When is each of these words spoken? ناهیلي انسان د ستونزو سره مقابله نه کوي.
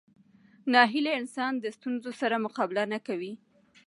ناهیلي 0.73 1.11
انسان 1.21 1.51
د 1.59 1.65
ستونزو 1.77 2.11
سره 2.21 2.43
مقابله 2.45 2.83
نه 2.93 2.99
کوي. 3.07 3.33